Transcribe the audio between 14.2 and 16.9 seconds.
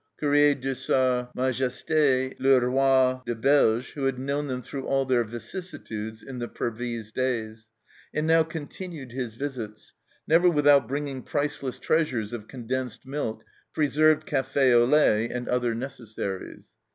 cafe au lait and other necessaries.